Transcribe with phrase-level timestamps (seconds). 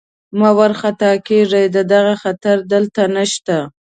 [0.39, 3.57] مه وارخطا کېږئ، د دغه خطر دلته نشته.